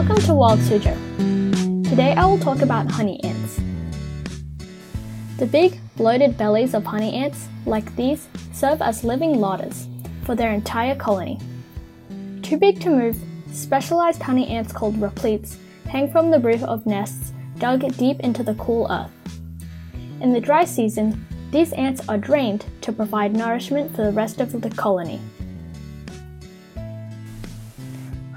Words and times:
Wild 0.00 0.60
Suzhou. 0.60 0.96
Today 1.86 2.14
I 2.14 2.24
will 2.24 2.38
talk 2.38 2.62
about 2.62 2.90
honey 2.90 3.22
ants. 3.22 3.60
The 5.36 5.44
big, 5.44 5.78
bloated 5.96 6.38
bellies 6.38 6.72
of 6.72 6.86
honey 6.86 7.12
ants, 7.12 7.48
like 7.66 7.94
these, 7.96 8.26
serve 8.54 8.80
as 8.80 9.04
living 9.04 9.38
larders 9.38 9.88
for 10.24 10.34
their 10.34 10.52
entire 10.52 10.94
colony. 10.94 11.38
Too 12.40 12.56
big 12.56 12.80
to 12.80 12.88
move, 12.88 13.18
specialized 13.52 14.22
honey 14.22 14.48
ants 14.48 14.72
called 14.72 14.98
repletes 14.98 15.58
hang 15.86 16.10
from 16.10 16.30
the 16.30 16.40
roof 16.40 16.62
of 16.62 16.86
nests 16.86 17.34
dug 17.58 17.80
deep 17.98 18.20
into 18.20 18.42
the 18.42 18.54
cool 18.54 18.86
earth. 18.90 19.12
In 20.22 20.32
the 20.32 20.40
dry 20.40 20.64
season, 20.64 21.26
these 21.50 21.74
ants 21.74 22.08
are 22.08 22.16
drained 22.16 22.64
to 22.80 22.92
provide 22.92 23.36
nourishment 23.36 23.94
for 23.94 24.04
the 24.04 24.12
rest 24.12 24.40
of 24.40 24.62
the 24.62 24.70
colony. 24.70 25.20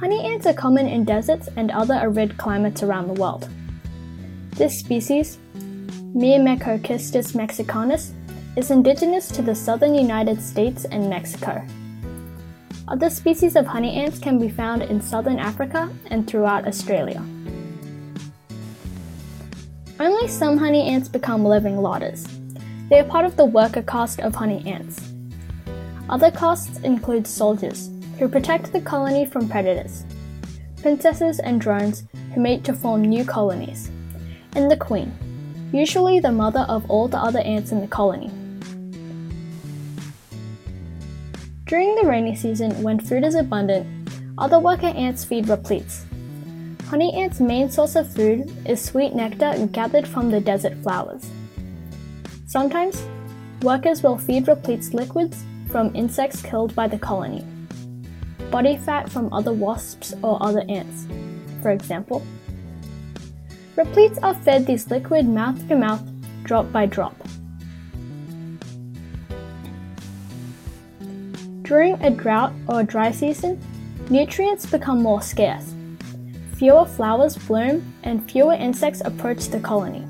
Honey 0.03 0.25
ants 0.25 0.45
are 0.45 0.53
common 0.53 0.85
in 0.85 1.05
deserts 1.05 1.47
and 1.55 1.71
other 1.71 1.93
arid 1.93 2.37
climates 2.37 2.83
around 2.83 3.07
the 3.07 3.13
world. 3.13 3.47
This 4.51 4.77
species, 4.77 5.37
Myrmecocystus 6.13 7.33
mexicanus, 7.33 8.11
is 8.57 8.69
indigenous 8.69 9.29
to 9.29 9.41
the 9.41 9.55
southern 9.55 9.95
United 9.95 10.41
States 10.41 10.83
and 10.83 11.09
Mexico. 11.09 11.65
Other 12.89 13.09
species 13.09 13.55
of 13.55 13.65
honey 13.65 13.95
ants 13.95 14.19
can 14.19 14.37
be 14.37 14.49
found 14.49 14.81
in 14.81 14.99
southern 14.99 15.39
Africa 15.39 15.89
and 16.07 16.27
throughout 16.27 16.67
Australia. 16.67 17.23
Only 20.01 20.27
some 20.27 20.57
honey 20.57 20.85
ants 20.89 21.07
become 21.07 21.45
living 21.45 21.77
larders. 21.77 22.27
They 22.89 22.99
are 22.99 23.05
part 23.05 23.23
of 23.23 23.37
the 23.37 23.45
worker 23.45 23.83
caste 23.83 24.19
of 24.19 24.35
honey 24.35 24.69
ants. 24.69 24.99
Other 26.09 26.29
castes 26.29 26.79
include 26.79 27.25
soldiers, 27.25 27.89
who 28.17 28.27
protect 28.27 28.71
the 28.71 28.81
colony 28.81 29.25
from 29.25 29.49
predators, 29.49 30.05
princesses 30.81 31.39
and 31.39 31.59
drones 31.59 32.05
who 32.33 32.41
mate 32.41 32.63
to 32.63 32.73
form 32.73 33.01
new 33.01 33.25
colonies, 33.25 33.89
and 34.55 34.69
the 34.69 34.77
queen, 34.77 35.11
usually 35.71 36.19
the 36.19 36.31
mother 36.31 36.65
of 36.69 36.89
all 36.89 37.07
the 37.07 37.17
other 37.17 37.39
ants 37.39 37.71
in 37.71 37.81
the 37.81 37.87
colony. 37.87 38.29
During 41.65 41.95
the 41.95 42.07
rainy 42.07 42.35
season, 42.35 42.83
when 42.83 42.99
food 42.99 43.23
is 43.23 43.35
abundant, 43.35 43.87
other 44.37 44.59
worker 44.59 44.87
ants 44.87 45.23
feed 45.23 45.49
repletes. 45.49 46.05
Honey 46.87 47.13
ants' 47.15 47.39
main 47.39 47.71
source 47.71 47.95
of 47.95 48.13
food 48.13 48.51
is 48.67 48.83
sweet 48.83 49.15
nectar 49.15 49.65
gathered 49.67 50.07
from 50.07 50.29
the 50.29 50.39
desert 50.39 50.75
flowers. 50.83 51.25
Sometimes, 52.45 53.03
workers 53.63 54.03
will 54.03 54.17
feed 54.17 54.47
repletes 54.47 54.93
liquids 54.93 55.43
from 55.71 55.95
insects 55.95 56.41
killed 56.43 56.75
by 56.75 56.87
the 56.87 56.99
colony 56.99 57.43
body 58.53 58.77
fat 58.77 59.09
from 59.09 59.33
other 59.33 59.51
wasps 59.51 60.13
or 60.21 60.37
other 60.39 60.63
ants, 60.69 61.07
for 61.63 61.71
example. 61.71 62.23
Repletes 63.75 64.19
are 64.21 64.35
fed 64.35 64.67
this 64.67 64.91
liquid 64.91 65.27
mouth 65.27 65.67
to 65.67 65.75
mouth, 65.75 66.03
drop 66.43 66.71
by 66.71 66.85
drop. 66.85 67.15
During 71.63 71.95
a 72.03 72.11
drought 72.11 72.53
or 72.67 72.83
dry 72.83 73.09
season, 73.09 73.59
nutrients 74.11 74.67
become 74.67 75.01
more 75.01 75.23
scarce. 75.23 75.73
Fewer 76.57 76.85
flowers 76.85 77.35
bloom 77.35 77.81
and 78.03 78.29
fewer 78.29 78.53
insects 78.53 79.01
approach 79.03 79.47
the 79.47 79.59
colony. 79.61 80.05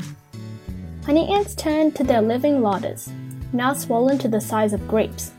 Honey 1.06 1.34
ants 1.34 1.56
turn 1.56 1.94
to 1.94 2.04
their 2.04 2.22
living 2.22 2.62
larders, 2.62 3.10
now 3.54 3.72
swollen 3.74 4.18
to 4.18 4.28
the 4.28 4.42
size 4.42 4.74
of 4.74 4.86
grapes. 4.86 5.32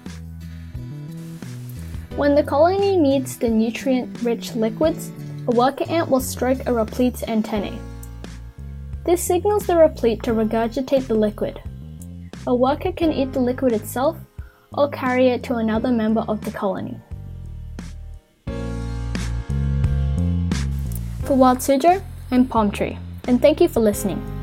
When 2.16 2.36
the 2.36 2.44
colony 2.44 2.96
needs 2.96 3.36
the 3.36 3.48
nutrient 3.48 4.22
rich 4.22 4.54
liquids, 4.54 5.10
a 5.48 5.50
worker 5.50 5.84
ant 5.88 6.08
will 6.08 6.20
stroke 6.20 6.60
a 6.64 6.72
replete's 6.72 7.24
antennae. 7.24 7.76
This 9.04 9.20
signals 9.20 9.66
the 9.66 9.76
replete 9.76 10.22
to 10.22 10.30
regurgitate 10.30 11.08
the 11.08 11.16
liquid. 11.16 11.60
A 12.46 12.54
worker 12.54 12.92
can 12.92 13.12
eat 13.12 13.32
the 13.32 13.40
liquid 13.40 13.72
itself 13.72 14.16
or 14.72 14.88
carry 14.90 15.30
it 15.30 15.42
to 15.44 15.56
another 15.56 15.90
member 15.90 16.24
of 16.28 16.40
the 16.44 16.52
colony. 16.52 16.96
For 21.24 21.34
Wild 21.36 21.58
Suzhou, 21.58 22.00
I'm 22.30 22.46
Palm 22.46 22.70
Tree, 22.70 22.96
and 23.26 23.42
thank 23.42 23.60
you 23.60 23.66
for 23.66 23.80
listening. 23.80 24.33